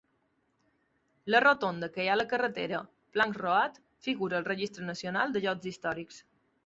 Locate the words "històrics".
5.75-6.19